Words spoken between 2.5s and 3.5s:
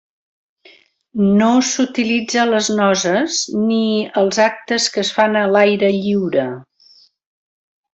les noces